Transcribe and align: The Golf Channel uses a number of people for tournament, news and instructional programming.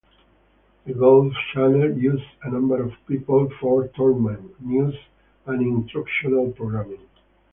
The 0.87 0.95
Golf 0.95 1.31
Channel 1.53 1.95
uses 1.95 2.25
a 2.41 2.49
number 2.49 2.81
of 2.81 2.91
people 3.07 3.47
for 3.59 3.87
tournament, 3.89 4.59
news 4.59 4.95
and 5.45 5.61
instructional 5.61 6.53
programming. 6.53 7.07